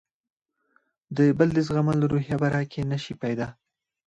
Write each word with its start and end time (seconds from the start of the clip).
د 1.17 1.19
بل 1.37 1.49
د 1.57 1.59
زغملو 1.67 2.05
روحیه 2.13 2.37
به 2.41 2.47
راکې 2.55 2.81
نه 2.91 2.97
شي 3.03 3.13
پیدا. 3.23 3.47